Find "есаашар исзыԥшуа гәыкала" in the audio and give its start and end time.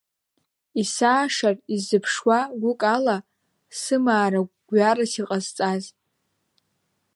0.81-3.17